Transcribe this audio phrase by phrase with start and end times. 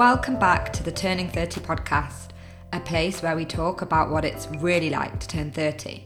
[0.00, 2.30] Welcome back to the Turning 30 podcast,
[2.72, 6.02] a place where we talk about what it's really like to turn 30.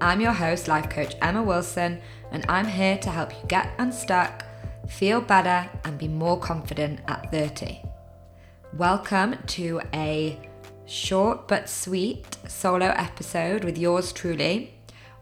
[0.00, 2.00] I'm your host, life coach Emma Wilson,
[2.30, 4.44] and I'm here to help you get unstuck,
[4.88, 7.82] feel better, and be more confident at 30.
[8.74, 10.38] Welcome to a
[10.86, 14.72] short but sweet solo episode with yours truly.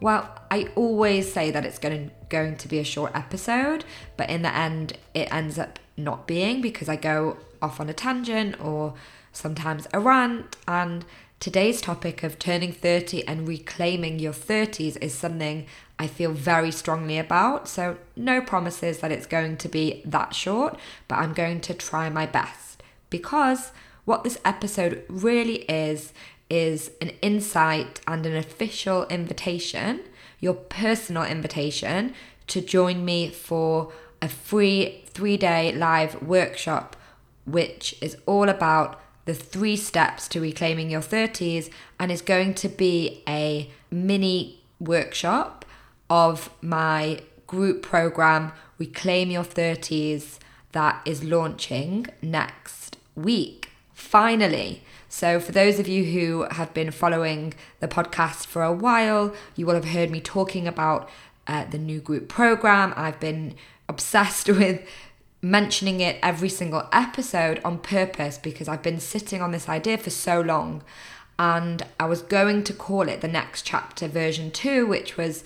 [0.02, 3.86] Well, I always say that it's going to, going to be a short episode,
[4.18, 7.94] but in the end, it ends up not being because I go off on a
[7.94, 8.94] tangent or
[9.32, 10.56] sometimes a rant.
[10.66, 11.04] And
[11.40, 15.66] today's topic of turning 30 and reclaiming your 30s is something
[15.98, 17.68] I feel very strongly about.
[17.68, 22.08] So, no promises that it's going to be that short, but I'm going to try
[22.08, 23.72] my best because
[24.04, 26.12] what this episode really is
[26.48, 30.00] is an insight and an official invitation,
[30.40, 32.14] your personal invitation
[32.46, 36.96] to join me for a free three day live workshop,
[37.50, 42.68] which is all about the three steps to reclaiming your 30s and is going to
[42.68, 45.64] be a mini workshop
[46.08, 50.38] of my group program, Reclaim Your 30s,
[50.72, 54.82] that is launching next week finally.
[55.08, 59.66] So, for those of you who have been following the podcast for a while, you
[59.66, 61.08] will have heard me talking about
[61.46, 62.92] uh, the new group program.
[62.96, 63.54] I've been
[63.88, 64.86] obsessed with
[65.40, 70.10] mentioning it every single episode on purpose because I've been sitting on this idea for
[70.10, 70.82] so long.
[71.38, 75.44] And I was going to call it the next chapter version two, which was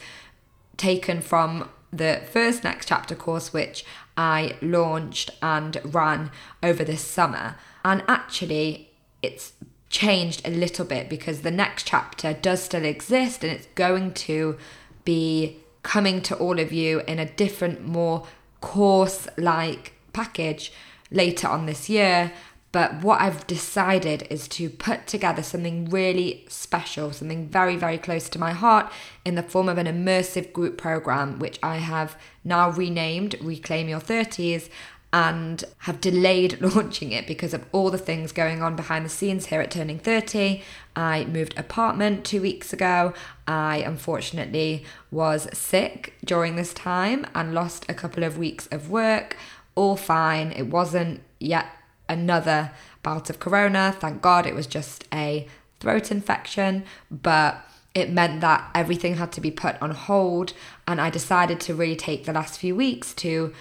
[0.79, 3.85] taken from the first next chapter course, which
[4.17, 6.31] I launched and ran
[6.63, 7.57] over this summer.
[7.85, 9.53] And actually, it's
[9.91, 14.57] changed a little bit because the next chapter does still exist and it's going to
[15.05, 18.27] be coming to all of you in a different, more
[18.63, 20.73] course like package
[21.11, 22.33] later on this year.
[22.73, 28.31] But what I've decided is to put together something really special, something very, very close
[28.31, 28.91] to my heart
[29.27, 34.01] in the form of an immersive group program, which I have now renamed Reclaim Your
[34.01, 34.71] 30s
[35.13, 39.47] and have delayed launching it because of all the things going on behind the scenes
[39.47, 40.63] here at Turning 30.
[40.97, 43.13] I moved apartment two weeks ago.
[43.47, 49.37] I unfortunately was sick during this time and lost a couple of weeks of work.
[49.75, 50.53] All fine.
[50.53, 51.67] It wasn't yet
[52.09, 53.95] another bout of corona.
[53.99, 55.47] Thank God it was just a
[55.81, 60.55] throat infection, but it meant that everything had to be put on hold.
[60.87, 63.53] And I decided to really take the last few weeks to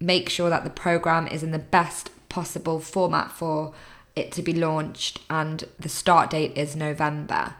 [0.00, 3.72] make sure that the program is in the best possible format for
[4.14, 7.54] it to be launched, and the start date is November.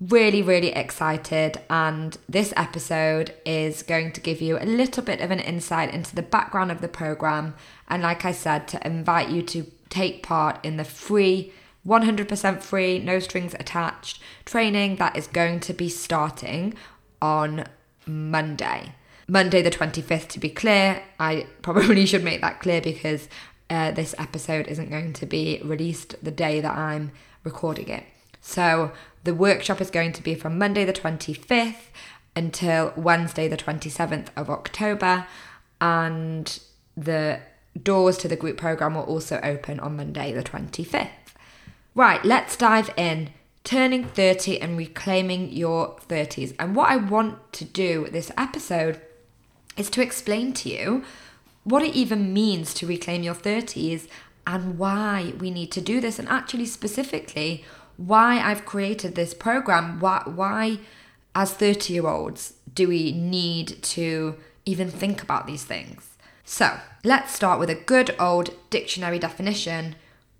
[0.00, 5.30] Really, really excited, and this episode is going to give you a little bit of
[5.30, 7.54] an insight into the background of the program,
[7.88, 11.52] and like I said, to invite you to take part in the free
[11.86, 16.74] 100% free, no strings attached training that is going to be starting
[17.20, 17.64] on
[18.06, 18.94] Monday.
[19.26, 21.02] Monday, the 25th, to be clear.
[21.18, 23.28] I probably should make that clear because
[23.70, 27.12] uh, this episode isn't going to be released the day that I'm
[27.42, 28.04] recording it.
[28.40, 28.92] So
[29.24, 31.90] the workshop is going to be from Monday, the 25th
[32.36, 35.26] until Wednesday, the 27th of October.
[35.80, 36.58] And
[36.96, 37.40] the
[37.82, 41.08] doors to the group program will also open on Monday, the 25th.
[41.94, 43.30] Right, let's dive in
[43.62, 46.54] turning 30 and reclaiming your 30s.
[46.58, 49.00] And what I want to do this episode
[49.76, 51.04] is to explain to you
[51.64, 54.06] what it even means to reclaim your 30s
[54.46, 57.64] and why we need to do this, and actually, specifically,
[57.96, 60.00] why I've created this program.
[60.00, 60.78] Why, why
[61.34, 64.36] as 30 year olds, do we need to
[64.66, 66.10] even think about these things?
[66.44, 69.96] So, let's start with a good old dictionary definition.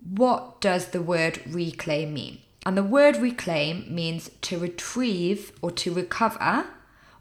[0.07, 2.41] What does the word reclaim mean?
[2.67, 6.67] And the word reclaim means to retrieve or to recover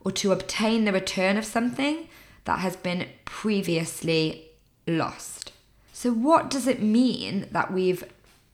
[0.04, 2.08] or to obtain the return of something
[2.46, 4.50] that has been previously
[4.88, 5.52] lost.
[5.94, 8.04] So, what does it mean that we've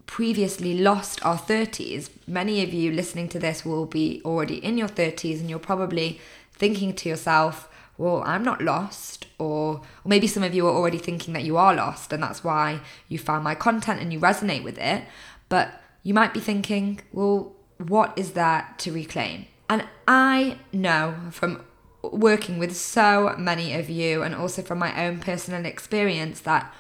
[0.05, 2.09] previously lost our 30s?
[2.27, 6.19] Many of you listening to this will be already in your 30s, and you're probably
[6.51, 7.67] thinking to yourself,
[7.97, 9.25] well, I'm not lost.
[9.39, 12.43] Or, or maybe some of you are already thinking that you are lost, and that's
[12.43, 15.03] why you found my content and you resonate with it.
[15.47, 19.47] But you might be thinking, well, what is that to reclaim?
[19.69, 21.63] And I know from
[22.01, 26.73] working with so many of you and also from my own personal experience that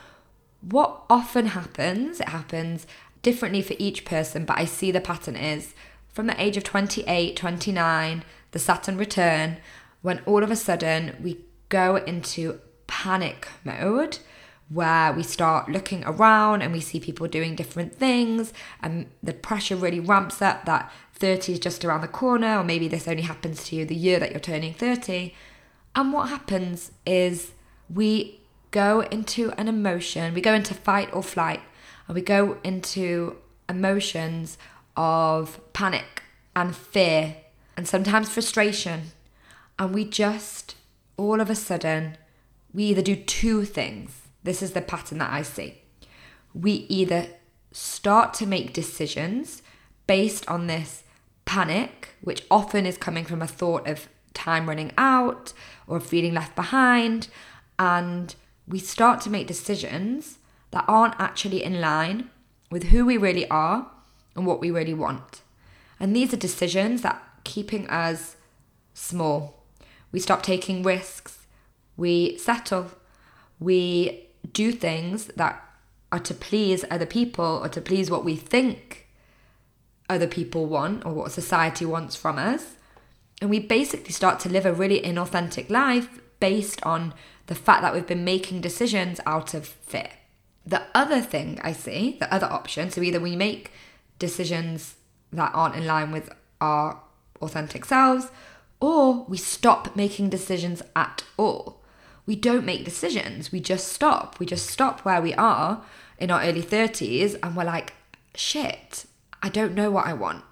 [0.61, 2.87] what often happens, it happens
[3.21, 5.73] differently for each person, but I see the pattern is
[6.09, 9.57] from the age of 28, 29, the Saturn return,
[10.01, 11.39] when all of a sudden we
[11.69, 14.17] go into panic mode,
[14.69, 19.75] where we start looking around and we see people doing different things and the pressure
[19.75, 23.63] really ramps up that 30 is just around the corner or maybe this only happens
[23.65, 25.33] to you the year that you're turning 30
[25.95, 27.51] and what happens is
[27.93, 28.39] we
[28.71, 31.61] go into an emotion we go into fight or flight
[32.07, 33.37] and we go into
[33.69, 34.57] emotions
[34.97, 36.23] of panic
[36.55, 37.37] and fear
[37.77, 39.11] and sometimes frustration.
[39.77, 40.75] And we just
[41.15, 42.17] all of a sudden
[42.73, 44.21] we either do two things.
[44.43, 45.81] This is the pattern that I see.
[46.53, 47.27] We either
[47.71, 49.61] start to make decisions
[50.07, 51.03] based on this
[51.49, 55.51] panic, which often is coming from a thought of time running out
[55.87, 57.27] or feeling left behind,
[57.79, 58.35] and
[58.67, 60.37] we start to make decisions
[60.69, 62.29] that aren't actually in line
[62.69, 63.89] with who we really are
[64.35, 65.41] and what we really want.
[65.99, 68.35] And these are decisions that keeping us
[68.93, 69.63] small.
[70.11, 71.47] We stop taking risks.
[71.97, 72.91] We settle.
[73.59, 75.59] We do things that
[76.11, 78.98] are to please other people or to please what we think
[80.09, 82.75] other people want or what society wants from us.
[83.41, 87.13] And we basically start to live a really inauthentic life based on
[87.47, 90.09] the fact that we've been making decisions out of fear.
[90.65, 93.71] The other thing I see, the other option, so either we make
[94.19, 94.95] decisions
[95.31, 96.29] that aren't in line with
[96.59, 97.01] our
[97.41, 98.27] authentic selves,
[98.81, 101.79] or we stop making decisions at all
[102.29, 103.51] we don't make decisions.
[103.51, 104.39] We just stop.
[104.39, 105.83] We just stop where we are
[106.19, 107.93] in our early 30s and we're like,
[108.35, 109.05] shit,
[109.41, 110.43] I don't know what I want.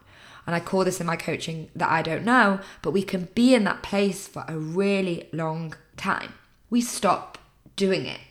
[0.45, 3.53] And I call this in my coaching that I don't know, but we can be
[3.53, 6.33] in that place for a really long time.
[6.69, 7.37] We stop
[7.75, 8.21] doing it.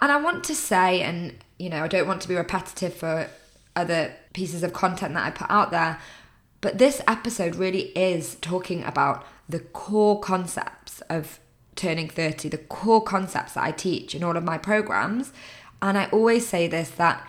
[0.00, 3.28] And I want to say, and you know, I don't want to be repetitive for
[3.74, 5.98] other pieces of content that I put out there,
[6.60, 11.40] but this episode really is talking about the core concepts of
[11.74, 15.32] turning 30, the core concepts that I teach in all of my programs.
[15.80, 17.26] And I always say this that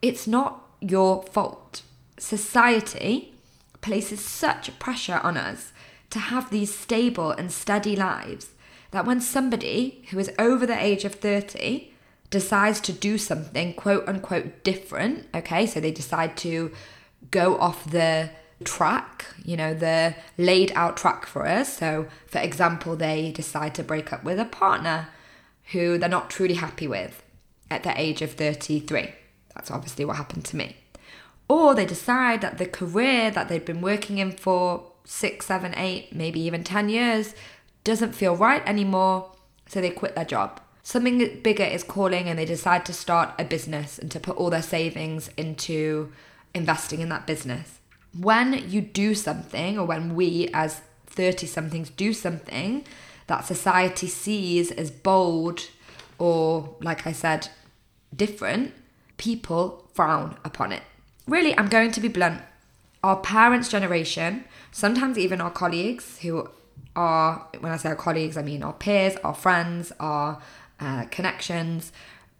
[0.00, 1.82] it's not your fault.
[2.22, 3.34] Society
[3.80, 5.72] places such pressure on us
[6.10, 8.50] to have these stable and steady lives
[8.92, 11.92] that when somebody who is over the age of 30
[12.30, 16.70] decides to do something quote unquote different, okay, so they decide to
[17.32, 18.30] go off the
[18.62, 21.76] track, you know, the laid out track for us.
[21.76, 25.08] So, for example, they decide to break up with a partner
[25.72, 27.20] who they're not truly happy with
[27.68, 29.12] at the age of 33.
[29.56, 30.76] That's obviously what happened to me.
[31.48, 36.14] Or they decide that the career that they've been working in for six, seven, eight,
[36.14, 37.34] maybe even 10 years
[37.84, 39.32] doesn't feel right anymore,
[39.66, 40.60] so they quit their job.
[40.82, 44.50] Something bigger is calling and they decide to start a business and to put all
[44.50, 46.12] their savings into
[46.54, 47.78] investing in that business
[48.18, 52.84] when you do something, or when we as 30 somethings do something
[53.26, 55.68] that society sees as bold
[56.18, 57.48] or, like I said,
[58.14, 58.74] different,
[59.16, 60.82] people frown upon it.
[61.26, 62.42] Really, I'm going to be blunt.
[63.02, 66.48] Our parents' generation, sometimes even our colleagues who
[66.94, 70.40] are, when I say our colleagues, I mean our peers, our friends, our
[70.80, 71.92] uh, connections,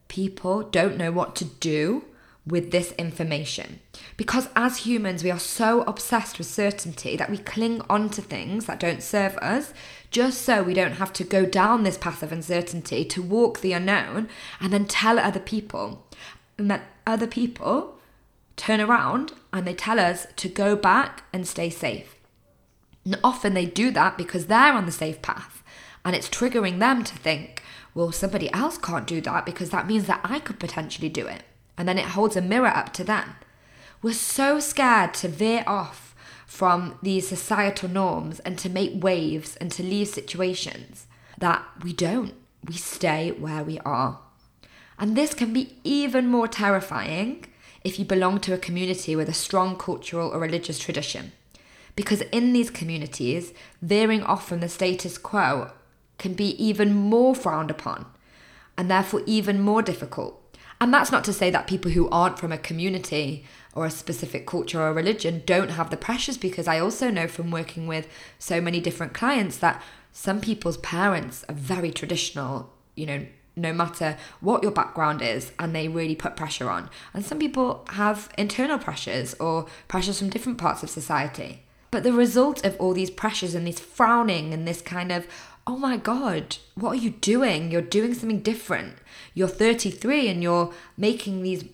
[0.09, 2.05] people don't know what to do
[2.47, 3.79] with this information.
[4.17, 8.67] Because as humans, we are so obsessed with certainty that we cling on to things
[8.67, 9.73] that don't serve us
[10.11, 13.73] just so we don't have to go down this path of uncertainty to walk the
[13.73, 14.29] unknown
[14.61, 16.05] and then tell other people.
[16.59, 17.97] And that other people
[18.57, 22.17] turn around and they tell us to go back and stay safe.
[23.05, 25.63] And often they do that because they're on the safe path
[26.05, 27.63] and it's triggering them to think,
[27.95, 31.43] well, somebody else can't do that because that means that I could potentially do it
[31.77, 33.35] and then it holds a mirror up to them.
[34.03, 36.15] We're so scared to veer off
[36.47, 41.07] from these societal norms and to make waves and to leave situations
[41.39, 42.35] that we don't.
[42.65, 44.21] We stay where we are.
[44.99, 47.47] And this can be even more terrifying
[47.85, 51.33] if you belong to a community with a strong cultural or religious tradition.
[51.95, 55.73] Because in these communities, veering off from the status quo
[56.19, 58.07] can be even more frowned upon
[58.79, 60.43] and therefore even more difficult
[60.83, 64.49] and that's not to say that people who aren't from a community or a specific
[64.49, 68.09] culture or religion don't have the pressures, because I also know from working with
[68.41, 74.17] so many different clients that some people's parents are very traditional, you know, no matter
[74.41, 76.89] what your background is, and they really put pressure on.
[77.13, 81.63] And some people have internal pressures or pressures from different parts of society.
[81.91, 85.27] But the result of all these pressures and this frowning and this kind of,
[85.67, 87.71] oh my God, what are you doing?
[87.71, 88.95] You're doing something different.
[89.35, 91.65] You're 33 and you're making these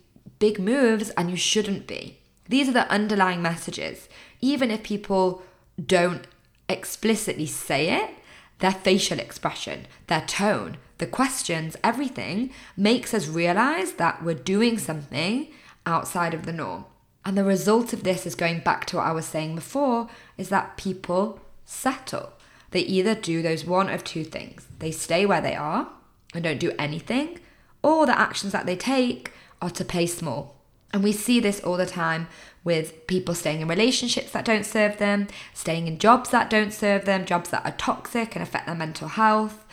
[0.41, 2.19] big moves and you shouldn't be.
[2.49, 4.09] These are the underlying messages.
[4.41, 5.43] Even if people
[5.85, 6.27] don't
[6.69, 8.11] explicitly say it,
[8.59, 15.49] their facial expression, their tone, the questions, everything makes us realize that we're doing something
[15.87, 16.85] outside of the norm.
[17.25, 20.49] And the result of this is going back to what I was saying before is
[20.49, 22.33] that people settle.
[22.71, 25.88] They either do those one of two things they stay where they are
[26.35, 27.40] and don't do anything,
[27.83, 30.57] or the actions that they take are to play small.
[30.93, 32.28] And we see this all the time
[32.64, 37.05] with people staying in relationships that don't serve them, staying in jobs that don't serve
[37.05, 39.64] them, jobs that are toxic and affect their mental health.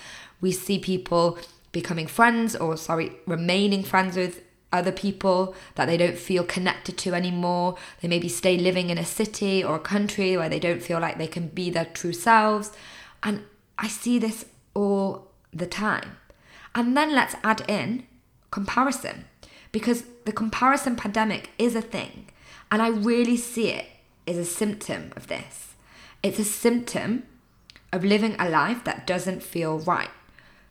[0.42, 1.38] We see people
[1.72, 7.14] becoming friends or, sorry, remaining friends with other people that they don't feel connected to
[7.14, 7.76] anymore.
[8.02, 11.18] They maybe stay living in a city or a country where they don't feel like
[11.18, 12.72] they can be their true selves.
[13.24, 13.44] And
[13.78, 16.18] I see this all the time.
[16.74, 18.06] And then let's add in
[18.52, 19.26] comparison
[19.72, 22.30] because the comparison pandemic is a thing.
[22.72, 23.88] And I really see it
[24.28, 25.76] as a symptom of this.
[26.24, 27.24] It's a symptom
[27.94, 30.10] of living a life that doesn't feel right.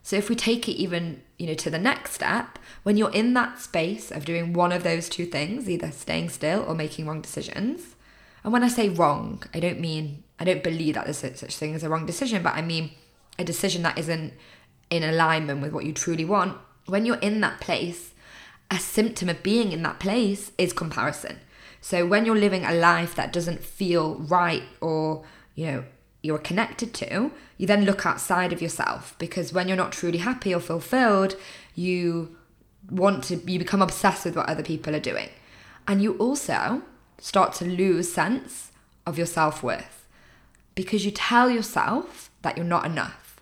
[0.05, 3.33] So if we take it even, you know, to the next step, when you're in
[3.35, 7.23] that space of doing one of those two things, either staying still or making wrong
[7.23, 7.97] decisions,
[8.45, 11.75] and when I say wrong, I don't mean I don't believe that there's such thing
[11.75, 12.91] as a wrong decision, but I mean
[13.39, 14.35] a decision that isn't
[14.91, 16.59] in alignment with what you truly want.
[16.85, 18.13] When you're in that place,
[18.71, 21.41] a symptom of being in that place is comparison.
[21.81, 25.85] So when you're living a life that doesn't feel right or, you know,
[26.25, 30.55] you're connected to, you then look outside of yourself because when you're not truly happy
[30.55, 31.37] or fulfilled,
[31.75, 32.35] you
[32.91, 35.29] want to, you become obsessed with what other people are doing.
[35.87, 36.83] And you also
[37.19, 38.73] start to lose sense
[39.07, 40.09] of your self worth
[40.75, 43.39] because you tell yourself that you're not enough.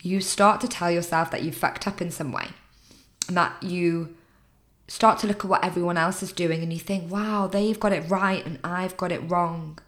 [0.00, 2.48] You start to tell yourself that you fucked up in some way
[3.28, 4.16] and that you
[4.88, 7.92] start to look at what everyone else is doing and you think, wow, they've got
[7.92, 9.78] it right and I've got it wrong.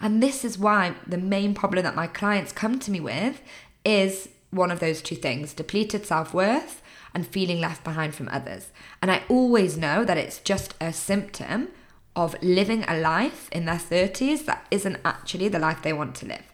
[0.00, 3.42] And this is why the main problem that my clients come to me with
[3.84, 6.82] is one of those two things depleted self worth
[7.14, 8.70] and feeling left behind from others.
[9.02, 11.68] And I always know that it's just a symptom
[12.16, 16.26] of living a life in their 30s that isn't actually the life they want to
[16.26, 16.52] live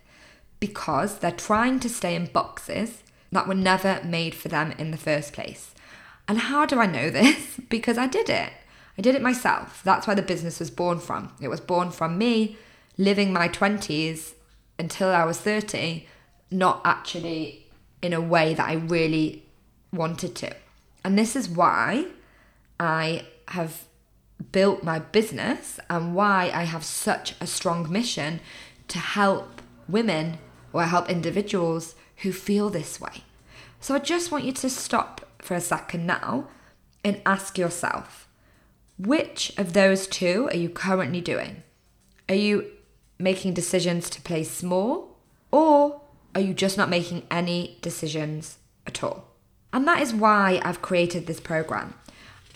[0.60, 4.96] because they're trying to stay in boxes that were never made for them in the
[4.96, 5.74] first place.
[6.28, 7.58] And how do I know this?
[7.68, 8.52] because I did it.
[8.98, 9.82] I did it myself.
[9.84, 11.32] That's where the business was born from.
[11.40, 12.56] It was born from me
[12.98, 14.32] living my 20s
[14.78, 16.06] until I was 30,
[16.50, 17.66] not actually
[18.02, 19.44] in a way that I really
[19.92, 20.54] wanted to.
[21.04, 22.06] And this is why
[22.78, 23.84] I have
[24.52, 28.40] built my business and why I have such a strong mission
[28.88, 30.38] to help women
[30.72, 33.24] or help individuals who feel this way.
[33.80, 36.48] So I just want you to stop for a second now
[37.04, 38.28] and ask yourself
[38.98, 41.62] which of those two are you currently doing?
[42.28, 42.66] Are you
[43.18, 45.16] making decisions to play small,
[45.50, 46.00] or
[46.34, 49.24] are you just not making any decisions at all?
[49.72, 51.94] And that is why I've created this program.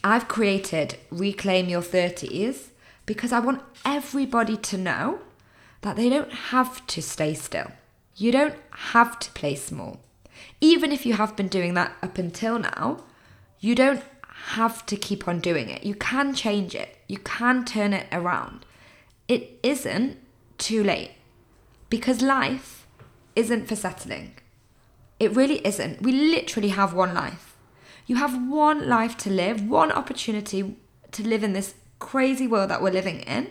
[0.02, 2.68] I've created Reclaim Your 30s
[3.06, 5.20] because I want everybody to know
[5.82, 7.70] that they don't have to stay still.
[8.16, 10.00] You don't have to play small.
[10.60, 13.04] Even if you have been doing that up until now,
[13.60, 14.02] you don't
[14.54, 15.84] have to keep on doing it.
[15.84, 18.64] You can change it, you can turn it around.
[19.28, 20.18] It isn't
[20.60, 21.12] too late
[21.88, 22.86] because life
[23.34, 24.34] isn't for settling.
[25.18, 26.02] It really isn't.
[26.02, 27.56] We literally have one life.
[28.06, 30.76] You have one life to live, one opportunity
[31.12, 33.50] to live in this crazy world that we're living in,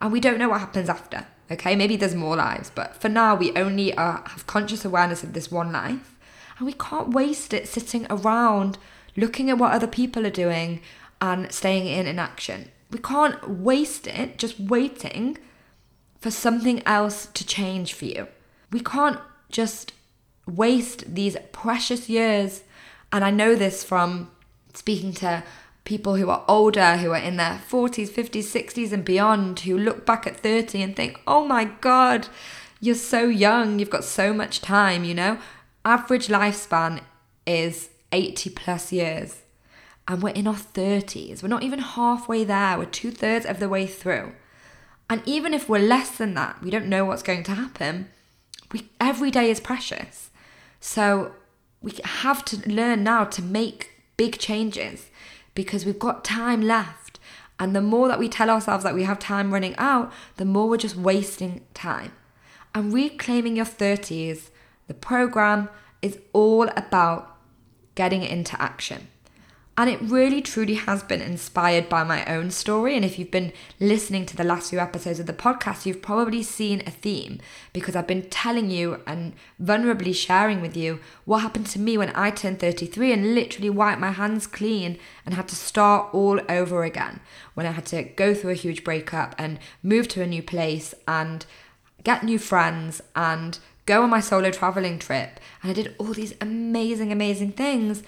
[0.00, 1.26] and we don't know what happens after.
[1.50, 5.34] Okay, maybe there's more lives, but for now, we only are, have conscious awareness of
[5.34, 6.16] this one life,
[6.58, 8.78] and we can't waste it sitting around
[9.16, 10.80] looking at what other people are doing
[11.20, 12.70] and staying in inaction.
[12.90, 15.38] We can't waste it just waiting
[16.24, 18.26] for something else to change for you.
[18.72, 19.92] We can't just
[20.46, 22.62] waste these precious years.
[23.12, 24.30] And I know this from
[24.72, 25.44] speaking to
[25.84, 30.06] people who are older, who are in their 40s, 50s, 60s, and beyond, who look
[30.06, 32.28] back at 30 and think, oh my God,
[32.80, 35.36] you're so young, you've got so much time, you know?
[35.84, 37.02] Average lifespan
[37.46, 39.42] is 80 plus years.
[40.08, 41.42] And we're in our 30s.
[41.42, 42.78] We're not even halfway there.
[42.78, 44.32] We're two thirds of the way through.
[45.08, 48.08] And even if we're less than that, we don't know what's going to happen.
[48.72, 50.30] We every day is precious.
[50.80, 51.32] So
[51.82, 55.10] we have to learn now to make big changes
[55.54, 57.18] because we've got time left.
[57.58, 60.68] And the more that we tell ourselves that we have time running out, the more
[60.68, 62.12] we're just wasting time.
[62.74, 64.50] And reclaiming your 30s,
[64.88, 65.68] the program
[66.02, 67.36] is all about
[67.94, 69.08] getting into action.
[69.76, 72.94] And it really truly has been inspired by my own story.
[72.94, 76.44] And if you've been listening to the last few episodes of the podcast, you've probably
[76.44, 77.40] seen a theme
[77.72, 82.12] because I've been telling you and vulnerably sharing with you what happened to me when
[82.14, 86.84] I turned 33 and literally wiped my hands clean and had to start all over
[86.84, 87.18] again.
[87.54, 90.94] When I had to go through a huge breakup and move to a new place
[91.08, 91.44] and
[92.04, 95.40] get new friends and go on my solo traveling trip.
[95.62, 98.02] And I did all these amazing, amazing things.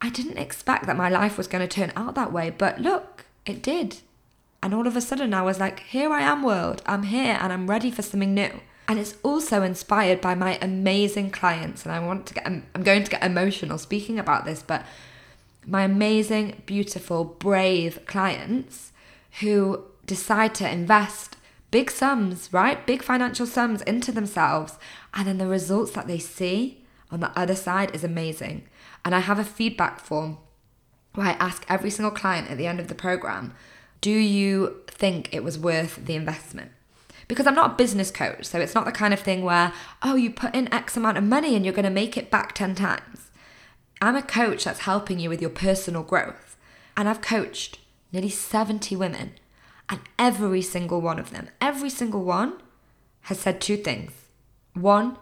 [0.00, 3.24] I didn't expect that my life was going to turn out that way, but look,
[3.46, 3.98] it did.
[4.62, 6.82] And all of a sudden, I was like, here I am, world.
[6.86, 8.60] I'm here and I'm ready for something new.
[8.88, 11.84] And it's also inspired by my amazing clients.
[11.84, 14.84] And I want to get, I'm, going to get emotional speaking about this, but
[15.66, 18.92] my amazing, beautiful, brave clients
[19.40, 21.36] who decide to invest
[21.70, 22.86] big sums, right?
[22.86, 24.78] Big financial sums into themselves.
[25.14, 28.66] And then the results that they see on the other side is amazing.
[29.04, 30.38] And I have a feedback form
[31.14, 33.54] where I ask every single client at the end of the program,
[34.00, 36.72] do you think it was worth the investment?
[37.28, 39.72] Because I'm not a business coach, so it's not the kind of thing where,
[40.02, 42.54] oh, you put in X amount of money and you're going to make it back
[42.54, 43.30] 10 times.
[44.00, 46.56] I'm a coach that's helping you with your personal growth.
[46.96, 47.78] And I've coached
[48.12, 49.32] nearly 70 women,
[49.88, 52.54] and every single one of them, every single one
[53.22, 54.12] has said two things.
[54.74, 55.18] One,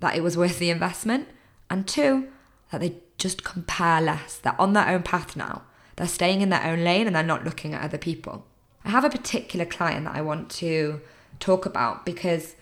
[0.00, 1.28] that it was worth the investment,
[1.70, 2.28] and two,
[2.70, 4.36] that they just compare less.
[4.36, 5.62] They're on their own path now.
[5.96, 8.46] They're staying in their own lane and they're not looking at other people.
[8.84, 11.00] I have a particular client that I want to
[11.40, 12.54] talk about because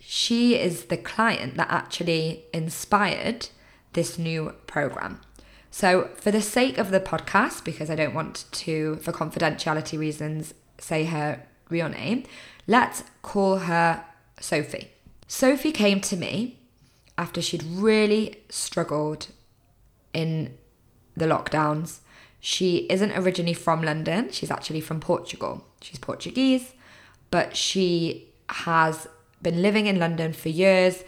[0.00, 3.48] she is the client that actually inspired
[3.92, 5.20] this new program.
[5.70, 10.54] So, for the sake of the podcast, because I don't want to, for confidentiality reasons,
[10.78, 12.24] say her real name,
[12.66, 14.04] let's call her
[14.40, 14.93] Sophie.
[15.26, 16.58] Sophie came to me
[17.16, 19.28] after she'd really struggled
[20.12, 20.56] in
[21.16, 22.00] the lockdowns.
[22.40, 25.64] She isn't originally from London, she's actually from Portugal.
[25.80, 26.74] She's Portuguese,
[27.30, 29.08] but she has
[29.42, 31.04] been living in London for years,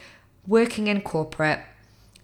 [0.47, 1.61] working in corporate,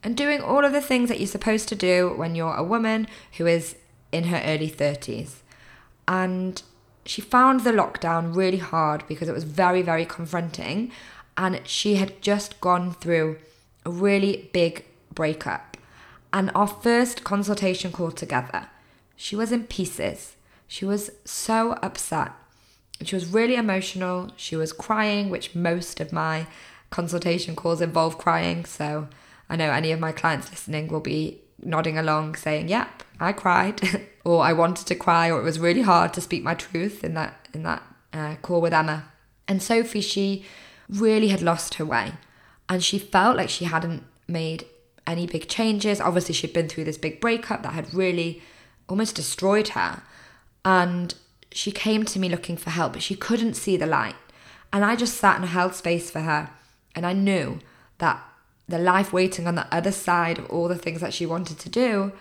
[0.02, 3.06] and doing all of the things that you're supposed to do when you're a woman
[3.38, 3.76] who is
[4.10, 5.36] in her early 30s.
[6.08, 6.62] And
[7.04, 10.92] she found the lockdown really hard because it was very, very confronting.
[11.36, 13.38] And she had just gone through
[13.84, 15.72] a really big breakup
[16.32, 18.68] and our first consultation call together,
[19.16, 20.36] she was in pieces.
[20.66, 22.32] She was so upset.
[23.02, 24.30] She was really emotional.
[24.36, 26.46] She was crying, which most of my
[26.90, 28.64] consultation calls involve crying.
[28.64, 29.08] So
[29.50, 34.06] I know any of my clients listening will be nodding along saying, "Yep, I cried,"
[34.24, 37.14] or "I wanted to cry," or "It was really hard to speak my truth in
[37.14, 39.04] that in that uh, call with Emma."
[39.46, 40.46] And Sophie, she
[40.88, 42.12] really had lost her way,
[42.68, 44.66] and she felt like she hadn't made
[45.06, 46.00] any big changes.
[46.00, 48.42] Obviously, she'd been through this big breakup that had really
[48.88, 50.02] almost destroyed her.
[50.64, 51.14] And
[51.50, 54.14] she came to me looking for help, but she couldn't see the light.
[54.72, 56.50] And I just sat and held space for her.
[56.94, 57.58] And I knew
[57.98, 58.22] that
[58.68, 61.68] the life waiting on the other side of all the things that she wanted to
[61.68, 62.12] do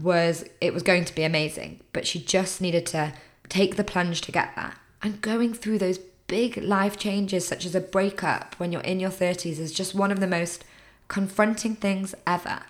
[0.00, 1.80] was it was going to be amazing.
[1.92, 3.14] But she just needed to
[3.48, 4.74] take the plunge to get there.
[5.02, 9.10] And going through those big life changes, such as a breakup when you're in your
[9.10, 10.64] 30s, is just one of the most
[11.08, 12.60] confronting things ever.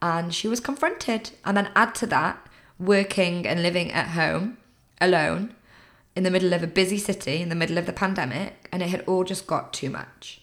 [0.00, 1.32] And she was confronted.
[1.44, 2.46] And then add to that,
[2.78, 4.56] working and living at home
[5.00, 5.54] alone
[6.16, 8.88] in the middle of a busy city, in the middle of the pandemic, and it
[8.88, 10.40] had all just got too much.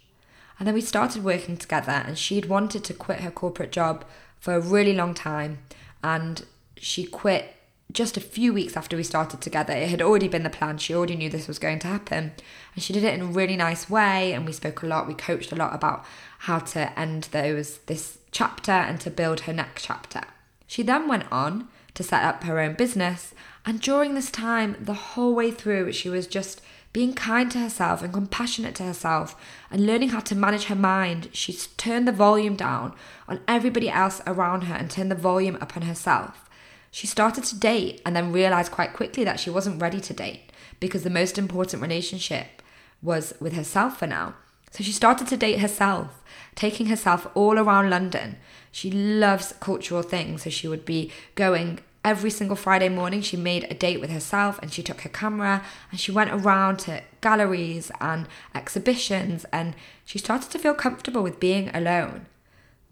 [0.59, 4.05] And then we started working together, and she'd wanted to quit her corporate job
[4.39, 5.59] for a really long time.
[6.03, 7.55] And she quit
[7.91, 9.73] just a few weeks after we started together.
[9.73, 10.77] It had already been the plan.
[10.77, 12.33] She already knew this was going to happen.
[12.75, 14.33] And she did it in a really nice way.
[14.33, 15.07] And we spoke a lot.
[15.07, 16.05] We coached a lot about
[16.39, 20.21] how to end those this chapter and to build her next chapter.
[20.67, 23.33] She then went on to set up her own business.
[23.65, 26.61] And during this time, the whole way through, she was just
[26.93, 29.35] being kind to herself and compassionate to herself
[29.69, 31.29] and learning how to manage her mind.
[31.31, 32.93] She's turned the volume down
[33.27, 36.46] on everybody else around her and turned the volume up on herself.
[36.91, 40.51] She started to date and then realized quite quickly that she wasn't ready to date
[40.79, 42.61] because the most important relationship
[43.01, 44.35] was with herself for now.
[44.71, 46.23] So she started to date herself,
[46.55, 48.37] taking herself all around London.
[48.71, 53.21] She loves cultural things, so she would be going every single Friday morning.
[53.21, 56.79] She made a date with herself and she took her camera and she went around
[56.79, 62.27] to galleries and exhibitions and she started to feel comfortable with being alone.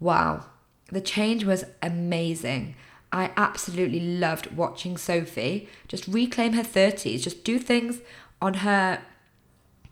[0.00, 0.46] Wow,
[0.90, 2.74] the change was amazing.
[3.12, 8.00] I absolutely loved watching Sophie just reclaim her 30s, just do things
[8.42, 9.02] on her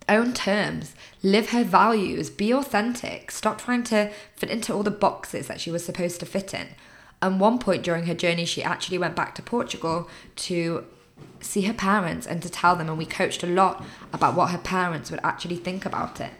[0.08, 5.46] own terms, live her values, be authentic, stop trying to fit into all the boxes
[5.46, 6.68] that she was supposed to fit in.
[7.22, 10.84] And one point during her journey, she actually went back to Portugal to
[11.40, 12.88] see her parents and to tell them.
[12.88, 16.32] And we coached a lot about what her parents would actually think about it.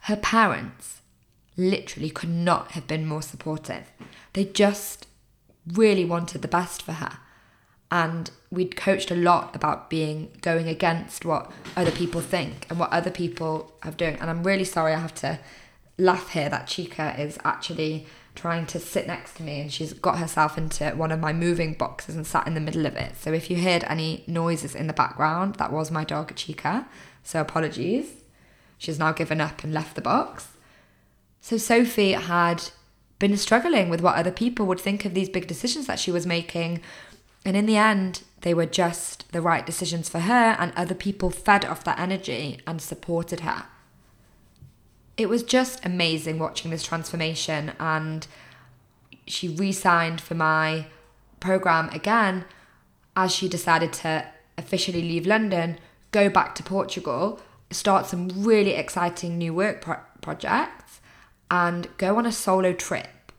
[0.00, 1.02] Her parents
[1.56, 3.92] literally could not have been more supportive.
[4.36, 5.06] They just
[5.66, 7.20] really wanted the best for her.
[7.90, 12.92] And we'd coached a lot about being going against what other people think and what
[12.92, 14.16] other people have done.
[14.20, 15.38] And I'm really sorry I have to
[15.96, 20.18] laugh here that Chica is actually trying to sit next to me and she's got
[20.18, 23.16] herself into one of my moving boxes and sat in the middle of it.
[23.16, 26.86] So if you heard any noises in the background, that was my dog Chica.
[27.22, 28.12] So apologies.
[28.76, 30.48] She's now given up and left the box.
[31.40, 32.64] So Sophie had
[33.18, 36.26] been struggling with what other people would think of these big decisions that she was
[36.26, 36.80] making.
[37.44, 41.30] And in the end, they were just the right decisions for her, and other people
[41.30, 43.66] fed off that energy and supported her
[45.16, 48.26] it was just amazing watching this transformation and
[49.26, 50.86] she re-signed for my
[51.40, 52.44] program again
[53.16, 54.26] as she decided to
[54.58, 55.78] officially leave London,
[56.12, 60.85] go back to Portugal, start some really exciting new work pro- projects
[61.50, 63.32] and go on a solo trip.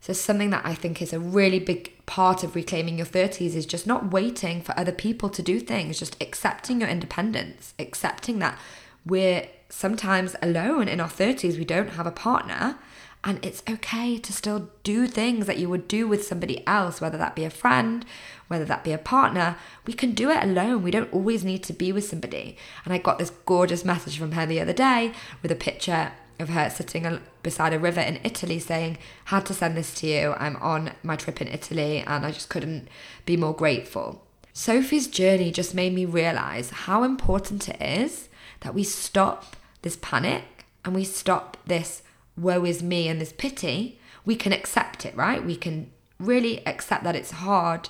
[0.00, 3.64] So something that I think is a really big part of reclaiming your 30s is
[3.64, 8.58] just not waiting for other people to do things, just accepting your independence, accepting that
[9.06, 12.78] we're sometimes alone in our 30s, we don't have a partner.
[13.26, 17.16] And it's okay to still do things that you would do with somebody else, whether
[17.16, 18.04] that be a friend,
[18.48, 19.56] whether that be a partner.
[19.86, 20.82] We can do it alone.
[20.82, 22.58] We don't always need to be with somebody.
[22.84, 26.48] And I got this gorgeous message from her the other day with a picture of
[26.48, 30.34] her sitting beside a river in Italy saying, Had to send this to you.
[30.38, 32.88] I'm on my trip in Italy and I just couldn't
[33.26, 34.24] be more grateful.
[34.52, 38.28] Sophie's journey just made me realize how important it is
[38.60, 42.02] that we stop this panic and we stop this
[42.36, 45.44] woe is me and this pity, we can accept it, right?
[45.44, 47.88] We can really accept that it's hard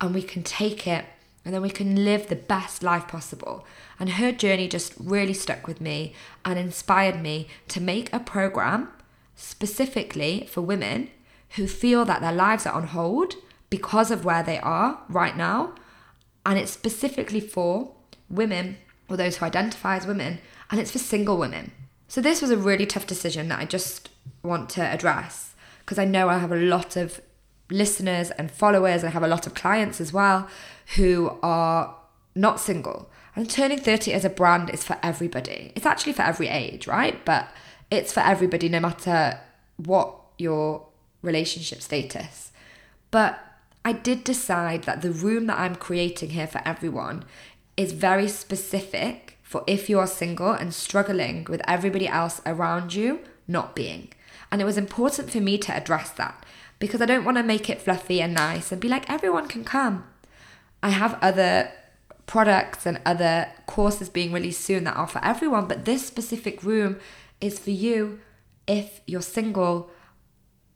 [0.00, 1.04] and we can take it
[1.44, 3.64] and then we can live the best life possible.
[3.98, 8.88] And her journey just really stuck with me and inspired me to make a program
[9.34, 11.10] specifically for women
[11.56, 13.34] who feel that their lives are on hold
[13.70, 15.74] because of where they are right now.
[16.44, 17.94] And it's specifically for
[18.28, 18.76] women
[19.08, 20.38] or those who identify as women,
[20.70, 21.72] and it's for single women.
[22.06, 24.08] So this was a really tough decision that I just
[24.42, 27.20] want to address because I know I have a lot of
[27.70, 30.48] listeners and followers, I have a lot of clients as well
[30.96, 31.96] who are
[32.34, 33.10] not single.
[33.36, 35.72] And turning 30 as a brand is for everybody.
[35.76, 37.24] It's actually for every age, right?
[37.24, 37.48] But
[37.90, 39.40] it's for everybody, no matter
[39.76, 40.86] what your
[41.22, 42.50] relationship status.
[43.10, 43.38] But
[43.84, 47.24] I did decide that the room that I'm creating here for everyone
[47.76, 53.20] is very specific for if you are single and struggling with everybody else around you
[53.48, 54.12] not being.
[54.52, 56.44] And it was important for me to address that
[56.80, 59.62] because I don't want to make it fluffy and nice and be like, everyone can
[59.62, 60.04] come.
[60.82, 61.70] I have other
[62.26, 66.98] products and other courses being released soon that are for everyone, but this specific room
[67.40, 68.18] is for you
[68.66, 69.90] if you're single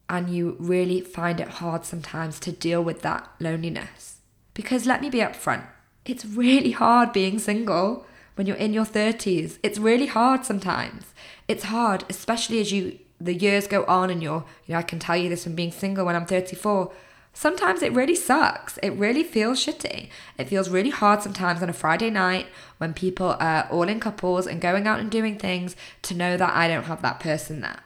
[0.08, 4.20] and you really find it hard sometimes to deal with that loneliness.
[4.52, 5.64] Because let me be upfront
[6.04, 9.58] it's really hard being single when you're in your 30s.
[9.62, 11.14] It's really hard sometimes.
[11.48, 14.98] It's hard, especially as you the years go on and you're, you know, I can
[14.98, 16.92] tell you this from being single when I'm 34.
[17.32, 18.78] Sometimes it really sucks.
[18.78, 20.08] It really feels shitty.
[20.38, 22.46] It feels really hard sometimes on a Friday night
[22.78, 26.54] when people are all in couples and going out and doing things to know that
[26.54, 27.80] I don't have that person there.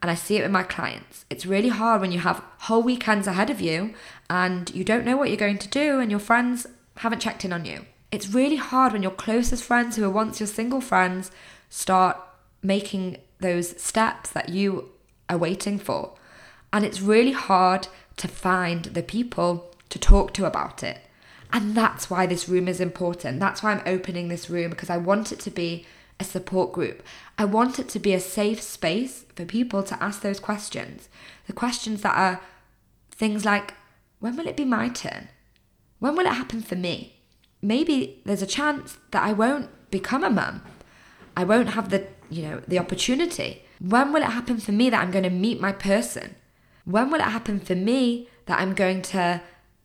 [0.00, 1.24] And I see it with my clients.
[1.30, 3.94] It's really hard when you have whole weekends ahead of you
[4.30, 6.66] and you don't know what you're going to do and your friends
[6.98, 7.86] haven't checked in on you.
[8.10, 11.30] It's really hard when your closest friends, who were once your single friends,
[11.70, 12.18] start
[12.62, 14.90] making those steps that you
[15.28, 16.14] are waiting for.
[16.72, 20.98] And it's really hard to find the people to talk to about it.
[21.52, 23.38] And that's why this room is important.
[23.38, 25.84] That's why I'm opening this room because I want it to be
[26.18, 27.02] a support group.
[27.36, 31.08] I want it to be a safe space for people to ask those questions.
[31.46, 32.40] The questions that are
[33.10, 33.74] things like
[34.20, 35.28] when will it be my turn?
[35.98, 37.16] When will it happen for me?
[37.60, 40.62] Maybe there's a chance that I won't become a mum.
[41.36, 43.62] I won't have the, you know, the opportunity.
[43.80, 46.36] When will it happen for me that I'm going to meet my person?
[46.84, 49.42] When will it happen for me that I'm going to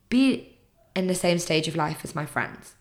[0.09, 0.57] be
[0.95, 2.75] in the same stage of life as my friends?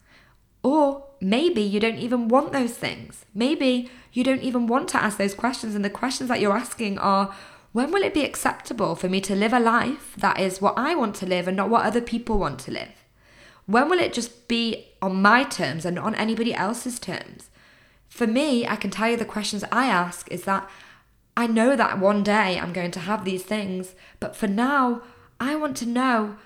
[0.62, 3.24] Or maybe you don't even want those things.
[3.34, 6.98] Maybe you don't even want to ask those questions, and the questions that you're asking
[6.98, 7.34] are
[7.72, 10.94] when will it be acceptable for me to live a life that is what I
[10.94, 13.04] want to live and not what other people want to live?
[13.66, 17.50] When will it just be on my terms and not on anybody else's terms?
[18.08, 20.68] For me, I can tell you the questions I ask is that
[21.36, 25.02] I know that one day I'm going to have these things, but for now,
[25.38, 26.36] I want to know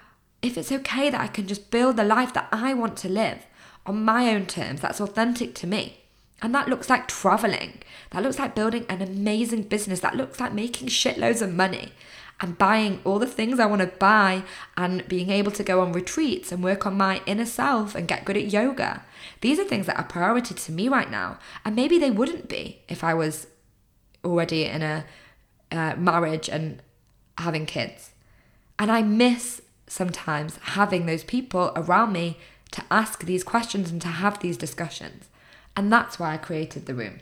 [0.42, 3.46] if it's okay that I can just build the life that I want to live
[3.87, 5.99] on my own terms that's authentic to me.
[6.42, 7.83] And that looks like traveling.
[8.11, 10.01] That looks like building an amazing business.
[10.01, 11.92] That looks like making shitloads of money
[12.40, 14.44] and buying all the things I want to buy
[14.76, 18.24] and being able to go on retreats and work on my inner self and get
[18.24, 19.05] good at yoga.
[19.42, 21.38] These are things that are priority to me right now.
[21.64, 23.46] And maybe they wouldn't be if I was
[24.24, 25.05] already in a
[25.70, 26.83] uh, marriage and
[27.38, 28.11] having kids.
[28.79, 32.38] And I miss sometimes having those people around me
[32.70, 35.29] to ask these questions and to have these discussions.
[35.76, 37.20] And that's why I created the room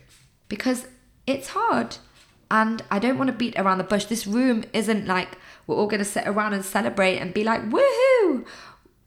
[0.48, 0.86] because
[1.26, 1.96] it's hard.
[2.50, 4.06] And I don't want to beat around the bush.
[4.06, 7.62] This room isn't like we're all going to sit around and celebrate and be like,
[7.68, 8.46] woohoo!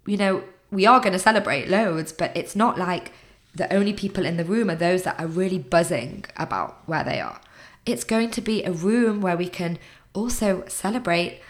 [0.05, 3.11] You know, we are going to celebrate loads, but it's not like
[3.53, 7.19] the only people in the room are those that are really buzzing about where they
[7.19, 7.41] are.
[7.85, 9.79] It's going to be a room where we can
[10.13, 11.41] also celebrate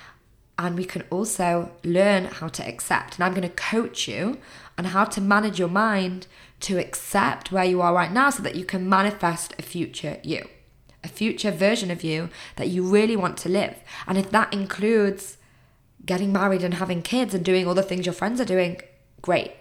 [0.57, 3.15] and we can also learn how to accept.
[3.15, 4.37] And I'm going to coach you
[4.77, 6.27] on how to manage your mind
[6.61, 10.47] to accept where you are right now so that you can manifest a future you,
[11.03, 13.77] a future version of you that you really want to live.
[14.07, 15.37] And if that includes
[16.05, 18.81] getting married and having kids and doing all the things your friends are doing,
[19.21, 19.53] great.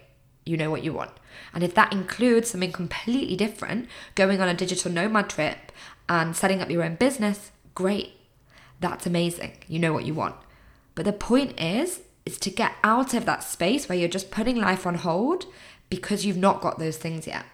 [0.45, 1.11] You know what you want.
[1.53, 5.71] And if that includes something completely different, going on a digital nomad trip
[6.09, 8.13] and setting up your own business, great.
[8.79, 9.53] That's amazing.
[9.67, 10.35] You know what you want.
[10.95, 14.55] But the point is, is to get out of that space where you're just putting
[14.55, 15.45] life on hold
[15.89, 17.45] because you've not got those things yet.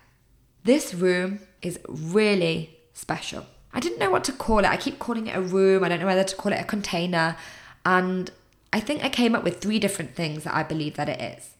[0.63, 3.45] This room is really special.
[3.73, 4.65] I didn't know what to call it.
[4.65, 5.83] I keep calling it a room.
[5.83, 7.37] I don't know whether to call it a container.
[7.85, 8.31] And
[8.73, 11.51] I think I came up with three different things that I believe that it is.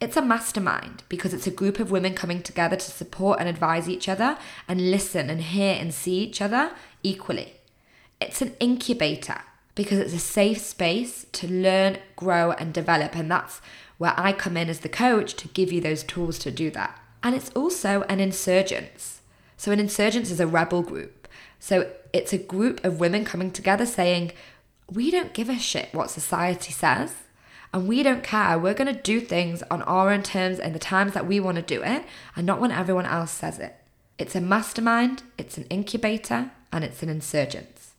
[0.00, 3.88] It's a mastermind because it's a group of women coming together to support and advise
[3.88, 6.72] each other and listen and hear and see each other
[7.02, 7.54] equally.
[8.20, 9.42] It's an incubator
[9.74, 13.16] because it's a safe space to learn, grow, and develop.
[13.16, 13.60] And that's
[13.98, 16.98] where I come in as the coach to give you those tools to do that.
[17.22, 19.20] And it's also an insurgence.
[19.56, 21.21] So, an insurgence is a rebel group.
[21.64, 24.32] So, it's a group of women coming together saying,
[24.90, 27.14] We don't give a shit what society says
[27.72, 28.58] and we don't care.
[28.58, 31.56] We're going to do things on our own terms and the times that we want
[31.56, 33.76] to do it and not when everyone else says it.
[34.18, 37.92] It's a mastermind, it's an incubator, and it's an insurgence.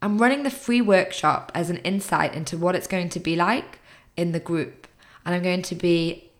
[0.00, 3.80] I'm running the free workshop as an insight into what it's going to be like
[4.16, 4.86] in the group.
[5.26, 6.30] And I'm going to be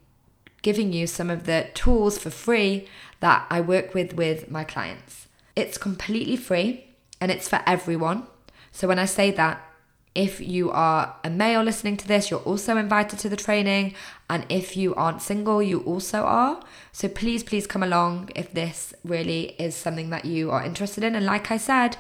[0.62, 2.87] giving you some of the tools for free
[3.19, 5.28] that I work with with my clients.
[5.59, 6.85] It's completely free
[7.21, 8.29] and it's for everyone.
[8.71, 9.61] So when I say that,
[10.14, 13.94] if you are a male listening to this, you're also invited to the training.
[14.31, 16.62] And if you aren't single, you also are.
[16.92, 21.16] So please, please come along if this really is something that you are interested in.
[21.16, 21.97] And like I said,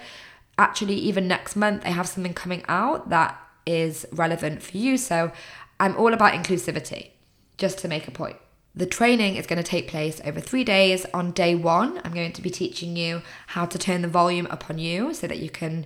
[0.56, 4.96] actually, even next month, I have something coming out that is relevant for you.
[4.96, 5.32] So
[5.80, 7.10] I'm all about inclusivity,
[7.56, 8.36] just to make a point.
[8.78, 11.04] The training is going to take place over three days.
[11.12, 14.70] On day one, I'm going to be teaching you how to turn the volume up
[14.70, 15.84] on you so that you can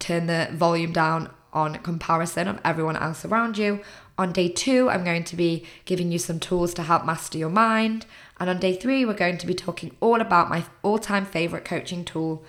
[0.00, 3.80] turn the volume down on comparison of everyone else around you.
[4.18, 7.48] On day two, I'm going to be giving you some tools to help master your
[7.48, 8.06] mind.
[8.40, 11.64] And on day three, we're going to be talking all about my all time favorite
[11.64, 12.44] coaching tool,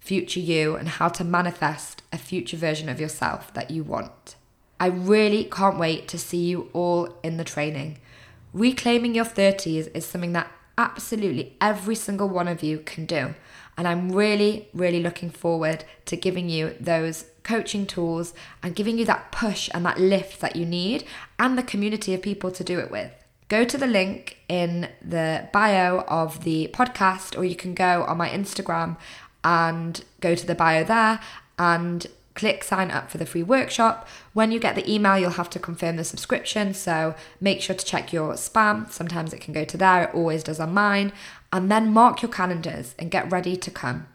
[0.00, 4.36] Future You, and how to manifest a future version of yourself that you want.
[4.80, 7.98] I really can't wait to see you all in the training.
[8.54, 13.34] Reclaiming your 30s is something that absolutely every single one of you can do.
[13.76, 19.04] And I'm really, really looking forward to giving you those coaching tools and giving you
[19.06, 21.04] that push and that lift that you need
[21.36, 23.10] and the community of people to do it with.
[23.48, 28.16] Go to the link in the bio of the podcast, or you can go on
[28.16, 28.96] my Instagram
[29.42, 31.18] and go to the bio there
[31.58, 34.08] and click sign up for the free workshop.
[34.32, 36.74] When you get the email, you'll have to confirm the subscription.
[36.74, 38.90] So make sure to check your spam.
[38.90, 41.12] Sometimes it can go to there, it always does on mine.
[41.52, 44.08] And then mark your calendars and get ready to come.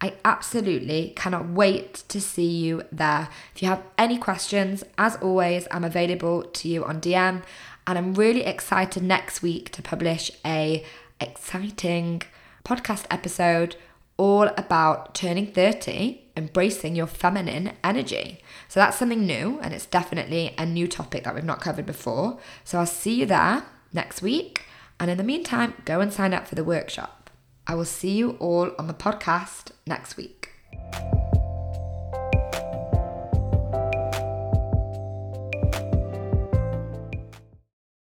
[0.00, 3.28] I absolutely cannot wait to see you there.
[3.54, 7.42] If you have any questions, as always, I'm available to you on DM.
[7.86, 10.84] And I'm really excited next week to publish a
[11.20, 12.22] exciting
[12.64, 13.76] podcast episode
[14.16, 18.42] all about turning 30 embracing your feminine energy.
[18.68, 22.38] So that's something new, and it's definitely a new topic that we've not covered before.
[22.64, 24.66] So I'll see you there next week.
[24.98, 27.30] And in the meantime, go and sign up for the workshop.
[27.66, 30.50] I will see you all on the podcast next week.